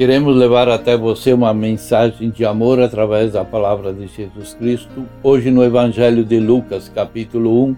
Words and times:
Queremos 0.00 0.34
levar 0.34 0.66
até 0.66 0.96
você 0.96 1.30
uma 1.30 1.52
mensagem 1.52 2.30
de 2.30 2.42
amor 2.42 2.80
através 2.80 3.32
da 3.32 3.44
palavra 3.44 3.92
de 3.92 4.06
Jesus 4.06 4.54
Cristo, 4.54 5.04
hoje 5.22 5.50
no 5.50 5.62
Evangelho 5.62 6.24
de 6.24 6.40
Lucas, 6.40 6.88
capítulo 6.88 7.66
1, 7.66 7.76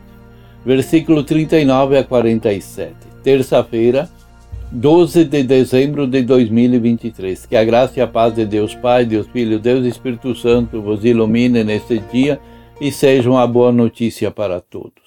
versículo 0.64 1.24
39 1.24 1.98
a 1.98 2.04
47. 2.04 2.94
Terça-feira, 3.24 4.08
12 4.70 5.24
de 5.24 5.42
dezembro 5.42 6.06
de 6.06 6.22
2023. 6.22 7.44
Que 7.44 7.56
a 7.56 7.64
graça 7.64 7.98
e 7.98 8.00
a 8.00 8.06
paz 8.06 8.32
de 8.36 8.46
Deus 8.46 8.72
Pai, 8.72 9.04
Deus 9.04 9.26
Filho, 9.26 9.58
Deus 9.58 9.84
Espírito 9.84 10.32
Santo 10.36 10.80
vos 10.80 11.04
ilumine 11.04 11.64
neste 11.64 11.98
dia 12.12 12.38
e 12.80 12.92
seja 12.92 13.28
uma 13.28 13.48
boa 13.48 13.72
notícia 13.72 14.30
para 14.30 14.60
todos. 14.60 15.01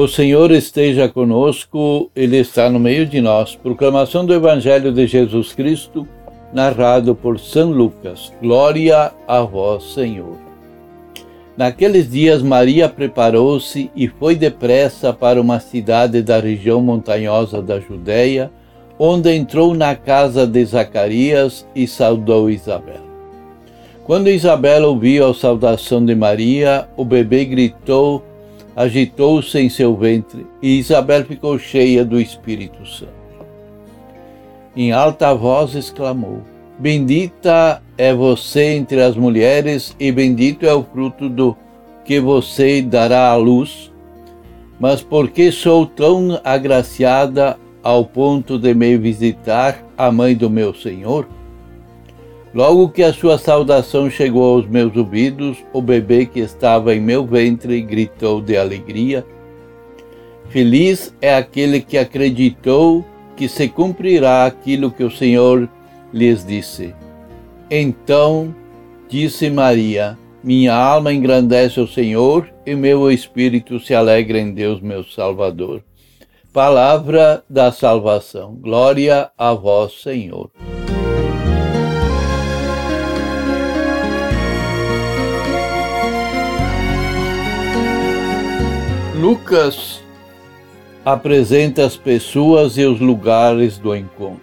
O 0.00 0.06
Senhor 0.06 0.52
esteja 0.52 1.08
conosco, 1.08 2.08
Ele 2.14 2.36
está 2.36 2.70
no 2.70 2.78
meio 2.78 3.04
de 3.04 3.20
nós. 3.20 3.56
Proclamação 3.56 4.24
do 4.24 4.32
Evangelho 4.32 4.92
de 4.92 5.08
Jesus 5.08 5.52
Cristo, 5.52 6.06
narrado 6.54 7.16
por 7.16 7.36
São 7.40 7.72
Lucas. 7.72 8.32
Glória 8.40 9.10
a 9.26 9.42
vós, 9.42 9.94
Senhor. 9.94 10.38
Naqueles 11.56 12.08
dias, 12.08 12.42
Maria 12.42 12.88
preparou-se 12.88 13.90
e 13.96 14.06
foi 14.06 14.36
depressa 14.36 15.12
para 15.12 15.40
uma 15.40 15.58
cidade 15.58 16.22
da 16.22 16.38
região 16.38 16.80
montanhosa 16.80 17.60
da 17.60 17.80
Judéia, 17.80 18.52
onde 19.00 19.34
entrou 19.34 19.74
na 19.74 19.96
casa 19.96 20.46
de 20.46 20.64
Zacarias 20.64 21.66
e 21.74 21.88
saudou 21.88 22.48
Isabel. 22.48 23.02
Quando 24.04 24.30
Isabel 24.30 24.90
ouviu 24.90 25.28
a 25.28 25.34
saudação 25.34 26.06
de 26.06 26.14
Maria, 26.14 26.88
o 26.96 27.04
bebê 27.04 27.44
gritou 27.44 28.22
agitou-se 28.78 29.58
em 29.58 29.68
seu 29.68 29.96
ventre 29.96 30.46
e 30.62 30.78
Isabel 30.78 31.24
ficou 31.24 31.58
cheia 31.58 32.04
do 32.04 32.20
Espírito 32.20 32.86
Santo. 32.86 33.12
Em 34.76 34.92
alta 34.92 35.34
voz 35.34 35.74
exclamou: 35.74 36.42
Bendita 36.78 37.82
é 37.96 38.14
você 38.14 38.76
entre 38.76 39.02
as 39.02 39.16
mulheres 39.16 39.96
e 39.98 40.12
bendito 40.12 40.64
é 40.64 40.72
o 40.72 40.84
fruto 40.84 41.28
do 41.28 41.56
que 42.04 42.20
você 42.20 42.80
dará 42.80 43.30
à 43.30 43.34
luz. 43.34 43.92
Mas 44.78 45.02
por 45.02 45.28
que 45.28 45.50
sou 45.50 45.84
tão 45.84 46.40
agraciada 46.44 47.58
ao 47.82 48.04
ponto 48.04 48.56
de 48.60 48.72
me 48.74 48.96
visitar 48.96 49.84
a 49.96 50.12
mãe 50.12 50.36
do 50.36 50.48
meu 50.48 50.72
Senhor? 50.72 51.26
Logo 52.54 52.88
que 52.88 53.02
a 53.02 53.12
sua 53.12 53.36
saudação 53.38 54.08
chegou 54.08 54.56
aos 54.56 54.66
meus 54.66 54.96
ouvidos, 54.96 55.58
o 55.72 55.82
bebê 55.82 56.24
que 56.24 56.40
estava 56.40 56.94
em 56.94 57.00
meu 57.00 57.26
ventre 57.26 57.80
gritou 57.82 58.40
de 58.40 58.56
alegria. 58.56 59.24
Feliz 60.48 61.14
é 61.20 61.34
aquele 61.34 61.80
que 61.80 61.98
acreditou 61.98 63.04
que 63.36 63.48
se 63.48 63.68
cumprirá 63.68 64.46
aquilo 64.46 64.90
que 64.90 65.04
o 65.04 65.10
Senhor 65.10 65.68
lhes 66.12 66.44
disse. 66.44 66.94
Então 67.70 68.54
disse 69.08 69.50
Maria: 69.50 70.18
Minha 70.42 70.74
alma 70.74 71.12
engrandece 71.12 71.78
o 71.80 71.86
Senhor 71.86 72.48
e 72.64 72.74
meu 72.74 73.10
espírito 73.12 73.78
se 73.78 73.94
alegra 73.94 74.38
em 74.38 74.52
Deus, 74.52 74.80
meu 74.80 75.04
Salvador. 75.04 75.82
Palavra 76.50 77.44
da 77.48 77.70
salvação. 77.70 78.54
Glória 78.54 79.30
a 79.36 79.52
vós, 79.52 80.00
Senhor. 80.02 80.50
Lucas 89.18 90.00
apresenta 91.04 91.84
as 91.84 91.96
pessoas 91.96 92.78
e 92.78 92.84
os 92.84 93.00
lugares 93.00 93.76
do 93.76 93.92
encontro. 93.92 94.40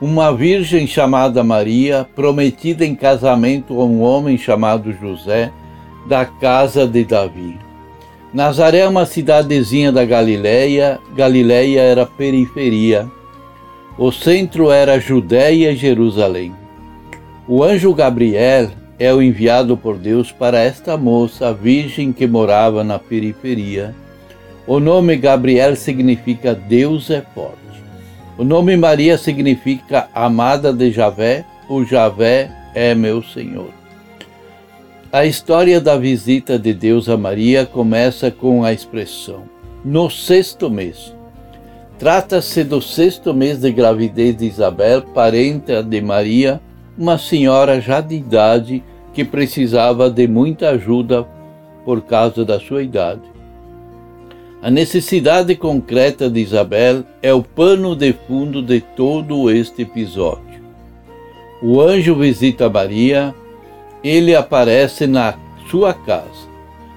Uma 0.00 0.34
virgem 0.34 0.86
chamada 0.86 1.44
Maria, 1.44 2.08
prometida 2.16 2.86
em 2.86 2.94
casamento 2.94 3.78
a 3.78 3.84
um 3.84 4.00
homem 4.00 4.38
chamado 4.38 4.94
José, 4.94 5.52
da 6.06 6.24
casa 6.24 6.86
de 6.86 7.04
Davi. 7.04 7.58
Nazaré 8.32 8.78
é 8.78 8.88
uma 8.88 9.04
cidadezinha 9.04 9.92
da 9.92 10.06
Galileia, 10.06 10.98
Galileia 11.14 11.80
era 11.82 12.06
periferia. 12.06 13.06
O 13.98 14.10
centro 14.10 14.70
era 14.70 14.98
Judéia 14.98 15.70
e 15.72 15.76
Jerusalém. 15.76 16.54
O 17.46 17.62
anjo 17.62 17.92
Gabriel 17.92 18.70
é 18.98 19.12
o 19.14 19.22
enviado 19.22 19.76
por 19.76 19.96
Deus 19.96 20.32
para 20.32 20.58
esta 20.58 20.96
moça, 20.96 21.52
virgem 21.52 22.12
que 22.12 22.26
morava 22.26 22.82
na 22.82 22.98
periferia. 22.98 23.94
O 24.66 24.80
nome 24.80 25.16
Gabriel 25.16 25.76
significa 25.76 26.54
Deus 26.54 27.10
é 27.10 27.22
forte. 27.34 27.56
O 28.36 28.44
nome 28.44 28.76
Maria 28.76 29.16
significa 29.16 30.08
amada 30.14 30.72
de 30.72 30.90
Javé, 30.90 31.44
o 31.68 31.84
Javé 31.84 32.50
é 32.74 32.94
meu 32.94 33.22
Senhor. 33.22 33.70
A 35.10 35.24
história 35.24 35.80
da 35.80 35.96
visita 35.96 36.58
de 36.58 36.74
Deus 36.74 37.08
a 37.08 37.16
Maria 37.16 37.64
começa 37.64 38.30
com 38.30 38.62
a 38.62 38.72
expressão 38.72 39.44
no 39.84 40.10
sexto 40.10 40.68
mês. 40.68 41.14
Trata-se 41.98 42.62
do 42.62 42.80
sexto 42.80 43.32
mês 43.32 43.58
de 43.58 43.72
gravidez 43.72 44.36
de 44.36 44.46
Isabel, 44.46 45.02
parenta 45.02 45.82
de 45.82 46.00
Maria, 46.00 46.60
uma 46.96 47.16
senhora 47.16 47.80
já 47.80 48.00
de 48.00 48.16
idade 48.16 48.84
que 49.18 49.24
precisava 49.24 50.08
de 50.08 50.28
muita 50.28 50.68
ajuda 50.68 51.26
por 51.84 52.02
causa 52.02 52.44
da 52.44 52.60
sua 52.60 52.84
idade. 52.84 53.22
A 54.62 54.70
necessidade 54.70 55.56
concreta 55.56 56.30
de 56.30 56.38
Isabel 56.38 57.02
é 57.20 57.34
o 57.34 57.42
pano 57.42 57.96
de 57.96 58.12
fundo 58.12 58.62
de 58.62 58.80
todo 58.80 59.50
este 59.50 59.82
episódio. 59.82 60.62
O 61.60 61.80
anjo 61.80 62.14
visita 62.14 62.70
Maria, 62.70 63.34
ele 64.04 64.36
aparece 64.36 65.04
na 65.08 65.34
sua 65.68 65.92
casa. 65.92 66.46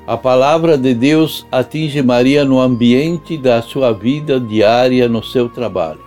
A 0.05 0.15
palavra 0.15 0.77
de 0.77 0.93
Deus 0.93 1.47
atinge 1.51 2.03
Maria 2.03 2.45
no 2.45 2.59
ambiente 2.59 3.35
da 3.35 3.63
sua 3.63 3.91
vida 3.93 4.39
diária, 4.39 5.09
no 5.09 5.23
seu 5.23 5.49
trabalho. 5.49 6.05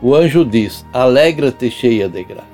O 0.00 0.14
anjo 0.14 0.44
diz: 0.44 0.86
Alegra-te, 0.92 1.72
cheia 1.72 2.08
de 2.08 2.22
graça. 2.22 2.53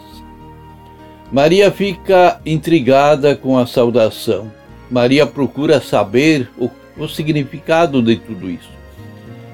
Maria 1.33 1.71
fica 1.71 2.41
intrigada 2.45 3.37
com 3.37 3.57
a 3.57 3.65
saudação. 3.65 4.51
Maria 4.91 5.25
procura 5.25 5.81
saber 5.81 6.51
o, 6.59 6.69
o 6.97 7.07
significado 7.07 8.03
de 8.03 8.17
tudo 8.17 8.51
isso. 8.51 8.71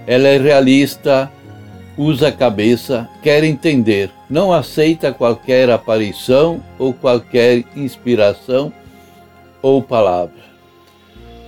Ela 0.07 0.29
é 0.29 0.39
realista, 0.39 1.31
usa 1.99 2.29
a 2.29 2.33
cabeça, 2.33 3.07
quer 3.23 3.45
entender, 3.45 4.11
não 4.31 4.55
aceita 4.55 5.13
qualquer 5.13 5.69
aparição 5.69 6.63
ou 6.79 6.95
qualquer 6.95 7.63
inspiração 7.77 8.73
ou 9.61 9.83
palavra. 9.83 10.47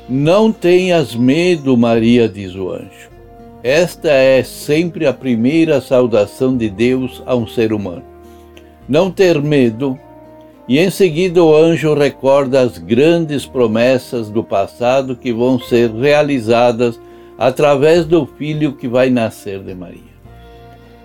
Não 0.09 0.53
tenhas 0.53 1.15
medo, 1.15 1.75
Maria, 1.77 2.29
diz 2.29 2.55
o 2.55 2.71
anjo. 2.71 3.09
Esta 3.63 4.11
é 4.11 4.43
sempre 4.43 5.07
a 5.07 5.13
primeira 5.13 5.81
saudação 5.81 6.55
de 6.57 6.69
Deus 6.69 7.23
a 7.25 7.35
um 7.35 7.47
ser 7.47 7.73
humano. 7.73 8.05
Não 8.87 9.11
ter 9.11 9.41
medo 9.43 9.99
e 10.69 10.79
em 10.79 10.91
seguida 10.91 11.43
o 11.43 11.57
anjo 11.57 11.95
recorda 11.95 12.61
as 12.61 12.77
grandes 12.77 13.47
promessas 13.47 14.29
do 14.29 14.45
passado 14.45 15.17
que 15.17 15.33
vão 15.33 15.59
ser 15.59 15.91
realizadas 15.91 17.01
através 17.39 18.05
do 18.05 18.27
filho 18.27 18.75
que 18.75 18.87
vai 18.87 19.09
nascer 19.09 19.61
de 19.61 19.75
Maria. 19.75 20.19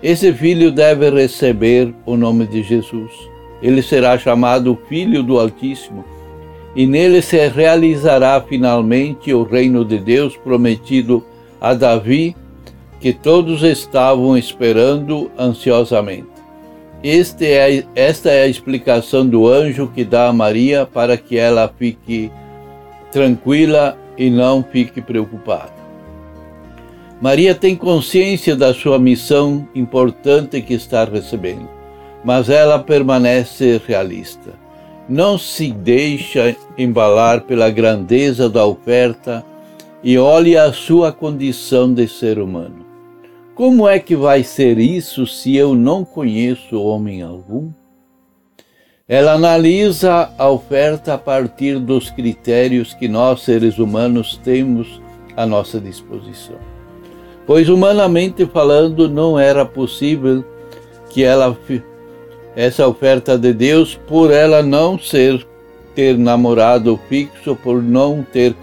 Esse 0.02 0.34
filho 0.34 0.70
deve 0.70 1.08
receber 1.08 1.94
o 2.04 2.14
nome 2.14 2.46
de 2.46 2.62
Jesus. 2.62 3.10
Ele 3.62 3.80
será 3.80 4.18
chamado 4.18 4.78
Filho 4.86 5.22
do 5.22 5.40
Altíssimo 5.40 6.04
e 6.76 6.86
nele 6.86 7.22
se 7.22 7.48
realizará 7.48 8.38
finalmente 8.46 9.32
o 9.32 9.44
reino 9.44 9.82
de 9.82 9.96
Deus 9.96 10.36
prometido 10.36 11.24
a 11.58 11.72
Davi, 11.72 12.36
que 13.00 13.14
todos 13.14 13.62
estavam 13.62 14.36
esperando 14.36 15.30
ansiosamente. 15.38 16.33
Este 17.04 17.44
é, 17.44 17.84
esta 17.94 18.30
é 18.30 18.44
a 18.44 18.48
explicação 18.48 19.26
do 19.26 19.46
anjo 19.46 19.92
que 19.94 20.04
dá 20.04 20.28
a 20.28 20.32
Maria 20.32 20.86
para 20.86 21.18
que 21.18 21.36
ela 21.36 21.70
fique 21.78 22.32
tranquila 23.12 23.98
e 24.16 24.30
não 24.30 24.64
fique 24.64 25.02
preocupada. 25.02 25.74
Maria 27.20 27.54
tem 27.54 27.76
consciência 27.76 28.56
da 28.56 28.72
sua 28.72 28.98
missão 28.98 29.68
importante 29.74 30.62
que 30.62 30.72
está 30.72 31.04
recebendo. 31.04 31.68
mas 32.24 32.48
ela 32.48 32.78
permanece 32.78 33.80
realista. 33.86 34.52
Não 35.06 35.36
se 35.36 35.70
deixa 35.70 36.56
embalar 36.78 37.42
pela 37.42 37.68
grandeza 37.68 38.48
da 38.48 38.64
oferta 38.64 39.44
e 40.02 40.16
olha 40.16 40.64
a 40.64 40.72
sua 40.72 41.12
condição 41.12 41.92
de 41.92 42.08
ser 42.08 42.38
humano. 42.38 42.83
Como 43.54 43.86
é 43.88 44.00
que 44.00 44.16
vai 44.16 44.42
ser 44.42 44.78
isso 44.78 45.28
se 45.28 45.54
eu 45.54 45.76
não 45.76 46.04
conheço 46.04 46.76
homem 46.82 47.22
algum? 47.22 47.70
Ela 49.06 49.34
analisa 49.34 50.28
a 50.36 50.48
oferta 50.48 51.14
a 51.14 51.18
partir 51.18 51.78
dos 51.78 52.10
critérios 52.10 52.94
que 52.94 53.06
nós, 53.06 53.42
seres 53.42 53.78
humanos, 53.78 54.40
temos 54.42 55.00
à 55.36 55.46
nossa 55.46 55.78
disposição. 55.78 56.56
Pois, 57.46 57.68
humanamente 57.68 58.44
falando, 58.44 59.08
não 59.08 59.38
era 59.38 59.64
possível 59.64 60.44
que 61.10 61.22
ela 61.22 61.56
essa 62.56 62.88
oferta 62.88 63.38
de 63.38 63.52
Deus 63.52 63.94
por 63.94 64.32
ela 64.32 64.64
não 64.64 64.98
ser 64.98 65.46
ter 65.94 66.18
namorado 66.18 66.98
fixo, 67.08 67.54
por 67.54 67.80
não 67.80 68.26
ter 68.32 68.56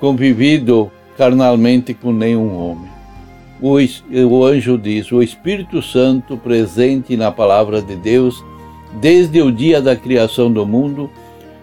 convivido 0.00 0.90
carnalmente 1.18 1.92
com 1.92 2.10
nenhum 2.10 2.56
homem. 2.56 2.95
O, 3.60 3.76
o 3.76 4.44
anjo 4.44 4.76
diz: 4.76 5.10
o 5.12 5.22
Espírito 5.22 5.80
Santo 5.82 6.36
presente 6.36 7.16
na 7.16 7.32
palavra 7.32 7.80
de 7.80 7.96
Deus 7.96 8.44
desde 9.00 9.42
o 9.42 9.52
dia 9.52 9.80
da 9.80 9.94
criação 9.94 10.50
do 10.50 10.64
mundo, 10.64 11.10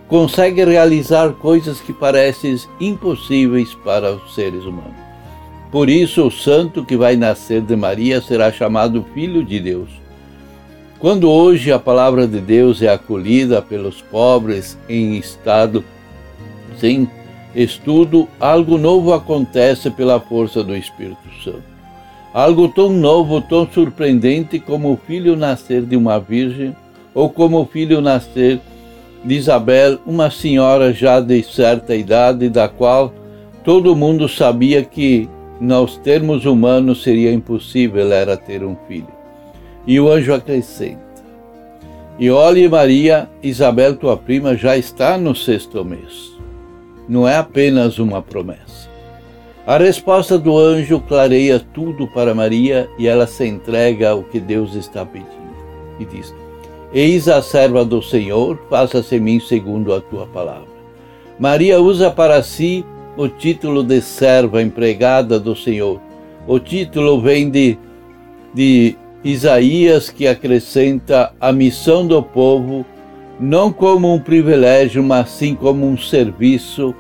consegue 0.08 0.64
realizar 0.64 1.34
coisas 1.34 1.80
que 1.80 1.94
parecem 1.94 2.56
impossíveis 2.80 3.74
para 3.74 4.14
os 4.14 4.36
seres 4.36 4.64
humanos. 4.64 4.94
Por 5.72 5.90
isso, 5.90 6.28
o 6.28 6.32
santo 6.32 6.86
que 6.86 6.96
vai 6.96 7.16
nascer 7.16 7.62
de 7.62 7.76
Maria 7.76 8.22
será 8.22 8.52
chamado 8.52 9.06
Filho 9.14 9.44
de 9.44 9.60
Deus. 9.60 9.90
Quando 11.00 11.30
hoje 11.30 11.72
a 11.72 11.80
palavra 11.80 12.28
de 12.28 12.40
Deus 12.40 12.82
é 12.82 12.90
acolhida 12.90 13.62
pelos 13.62 14.02
pobres 14.02 14.78
em 14.88 15.18
estado 15.18 15.84
sem 16.78 17.10
estudo, 17.56 18.28
algo 18.40 18.78
novo 18.78 19.14
acontece 19.14 19.90
pela 19.90 20.20
força 20.20 20.64
do 20.64 20.76
Espírito 20.76 21.28
Santo. 21.44 21.73
Algo 22.34 22.68
tão 22.68 22.90
novo, 22.90 23.42
tão 23.42 23.68
surpreendente 23.72 24.60
como 24.60 24.92
o 24.92 24.98
filho 24.98 25.36
nascer 25.36 25.84
de 25.84 25.96
uma 25.96 26.20
virgem 26.20 26.76
ou 27.14 27.30
como 27.30 27.62
o 27.62 27.66
filho 27.66 28.02
nascer 28.02 28.60
de 29.24 29.36
Isabel, 29.36 30.00
uma 30.06 30.30
senhora 30.30 30.92
já 30.92 31.20
de 31.20 31.42
certa 31.44 31.96
idade, 31.96 32.50
da 32.50 32.68
qual 32.68 33.14
todo 33.64 33.96
mundo 33.96 34.28
sabia 34.28 34.84
que, 34.84 35.30
nos 35.62 35.96
termos 35.98 36.46
humanos, 36.46 37.04
seria 37.04 37.32
impossível 37.32 38.12
era 38.12 38.36
ter 38.36 38.64
um 38.64 38.76
filho. 38.88 39.08
E 39.88 40.00
o 40.00 40.12
anjo 40.12 40.34
acrescenta: 40.34 41.00
E 42.20 42.30
olhe, 42.30 42.68
Maria, 42.68 43.30
Isabel, 43.42 43.96
tua 43.96 44.18
prima, 44.18 44.58
já 44.58 44.76
está 44.76 45.18
no 45.18 45.36
sexto 45.36 45.86
mês. 45.86 46.34
Não 47.08 47.28
é 47.28 47.38
apenas 47.38 48.00
uma 48.00 48.22
promessa. 48.22 48.93
A 49.66 49.78
resposta 49.78 50.38
do 50.38 50.58
anjo 50.58 51.00
clareia 51.00 51.58
tudo 51.58 52.06
para 52.06 52.36
Maria 52.36 52.90
e 53.00 53.08
ela 53.08 53.26
se 53.26 53.48
entrega 53.48 54.10
ao 54.10 54.22
que 54.22 54.38
Deus 54.38 54.76
está 54.76 55.06
pedindo. 55.06 55.32
E 55.98 56.04
diz: 56.04 56.36
Eis 56.94 57.30
a 57.30 57.42
serva 57.42 57.86
do 57.86 58.02
Senhor, 58.02 58.60
faça-se 58.70 59.18
mim 59.22 59.40
segundo 59.40 59.94
a 59.94 60.02
tua 60.02 60.26
palavra. 60.28 60.68
Maria 61.40 61.80
usa 61.80 62.12
para 62.12 62.44
si 62.44 62.86
o 63.16 63.30
título 63.30 63.84
de 63.84 64.02
serva 64.02 64.62
empregada 64.62 65.40
do 65.40 65.56
Senhor. 65.56 66.02
O 66.46 66.60
título 66.60 67.22
vem 67.22 67.50
de, 67.50 67.78
de 68.54 68.98
Isaías, 69.24 70.10
que 70.10 70.28
acrescenta 70.28 71.34
a 71.40 71.54
missão 71.54 72.06
do 72.06 72.22
povo, 72.22 72.86
não 73.40 73.72
como 73.72 74.14
um 74.14 74.20
privilégio, 74.20 75.02
mas 75.02 75.30
sim 75.30 75.56
como 75.56 75.88
um 75.88 75.98
serviço, 75.98 76.94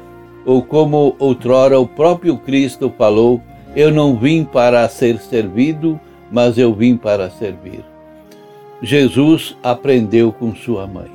ou 0.45 0.61
como 0.61 1.15
outrora 1.19 1.79
o 1.79 1.87
próprio 1.87 2.37
Cristo 2.37 2.93
falou: 2.97 3.41
Eu 3.75 3.91
não 3.91 4.15
vim 4.17 4.43
para 4.43 4.87
ser 4.89 5.17
servido, 5.19 5.99
mas 6.31 6.57
eu 6.57 6.73
vim 6.73 6.97
para 6.97 7.29
servir. 7.29 7.83
Jesus 8.81 9.55
aprendeu 9.63 10.31
com 10.31 10.53
sua 10.53 10.85
mãe. 10.85 11.11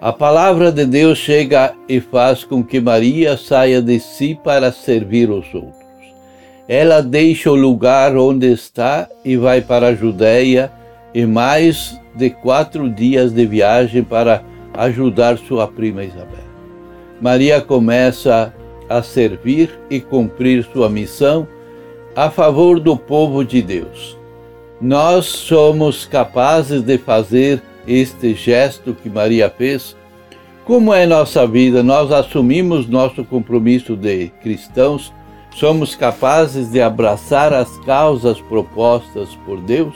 A 0.00 0.12
palavra 0.12 0.70
de 0.70 0.84
Deus 0.84 1.16
chega 1.16 1.72
e 1.88 1.98
faz 1.98 2.44
com 2.44 2.62
que 2.62 2.78
Maria 2.78 3.38
saia 3.38 3.80
de 3.80 3.98
si 3.98 4.38
para 4.44 4.70
servir 4.70 5.30
os 5.30 5.46
outros. 5.54 5.82
Ela 6.68 7.02
deixa 7.02 7.50
o 7.50 7.54
lugar 7.54 8.14
onde 8.16 8.52
está 8.52 9.08
e 9.24 9.36
vai 9.36 9.62
para 9.62 9.88
a 9.88 9.94
Judéia 9.94 10.70
e 11.14 11.24
mais 11.24 11.98
de 12.14 12.28
quatro 12.28 12.90
dias 12.90 13.32
de 13.32 13.46
viagem 13.46 14.02
para 14.02 14.42
ajudar 14.74 15.38
sua 15.38 15.66
prima 15.66 16.04
Isabel. 16.04 16.43
Maria 17.20 17.60
começa 17.60 18.54
a 18.88 19.02
servir 19.02 19.70
e 19.88 20.00
cumprir 20.00 20.64
sua 20.72 20.88
missão 20.88 21.48
a 22.14 22.30
favor 22.30 22.78
do 22.78 22.96
povo 22.96 23.44
de 23.44 23.62
Deus 23.62 24.16
nós 24.84 25.24
somos 25.24 26.04
capazes 26.04 26.82
de 26.82 26.98
fazer 26.98 27.62
este 27.86 28.34
gesto 28.34 28.94
que 28.94 29.08
Maria 29.08 29.48
fez? 29.48 29.96
Como 30.64 30.92
é 30.92 31.06
nossa 31.06 31.46
vida? 31.46 31.82
Nós 31.82 32.12
assumimos 32.12 32.86
nosso 32.86 33.24
compromisso 33.24 33.96
de 33.96 34.28
cristãos? 34.42 35.12
Somos 35.54 35.94
capazes 35.94 36.70
de 36.70 36.82
abraçar 36.82 37.52
as 37.52 37.78
causas 37.78 38.40
propostas 38.42 39.34
por 39.46 39.60
Deus? 39.60 39.94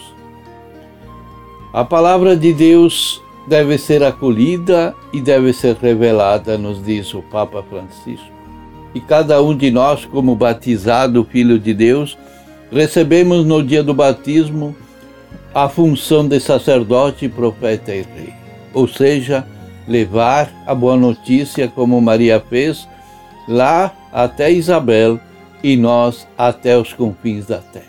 A 1.72 1.84
palavra 1.84 2.34
de 2.34 2.52
Deus 2.54 3.22
deve 3.48 3.78
ser 3.78 4.02
acolhida 4.02 4.94
e 5.12 5.20
deve 5.20 5.52
ser 5.52 5.74
revelada, 5.76 6.58
nos 6.58 6.84
diz 6.84 7.12
o 7.14 7.22
Papa 7.22 7.62
Francisco. 7.62 8.26
E 8.94 9.00
cada 9.00 9.42
um 9.42 9.56
de 9.56 9.70
nós, 9.70 10.04
como 10.04 10.36
batizado 10.36 11.24
Filho 11.24 11.58
de 11.58 11.72
Deus, 11.72 12.18
recebemos 12.70 13.46
no 13.46 13.62
dia 13.62 13.82
do 13.82 13.94
batismo 13.94 14.76
a 15.54 15.68
função 15.68 16.28
de 16.28 16.38
sacerdote, 16.38 17.28
profeta 17.28 17.94
e 17.94 18.02
rei, 18.02 18.34
ou 18.74 18.86
seja, 18.86 19.46
levar 19.86 20.52
a 20.66 20.74
boa 20.74 20.96
notícia 20.96 21.68
como 21.68 22.00
Maria 22.00 22.42
fez 22.48 22.86
lá 23.48 23.94
até 24.12 24.52
Isabel 24.52 25.18
e 25.62 25.76
nós 25.76 26.28
até 26.36 26.76
os 26.76 26.92
confins 26.92 27.46
da 27.46 27.58
terra. 27.58 27.86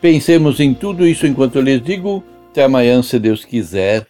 Pensemos 0.00 0.60
em 0.60 0.74
tudo 0.74 1.06
isso 1.06 1.26
enquanto 1.26 1.56
eu 1.56 1.62
lhes 1.62 1.82
digo. 1.82 2.22
Até 2.50 2.64
amanhã, 2.64 3.02
se 3.02 3.18
Deus 3.18 3.44
quiser. 3.44 4.09